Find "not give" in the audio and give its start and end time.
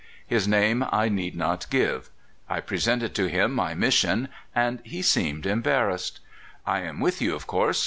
1.35-2.09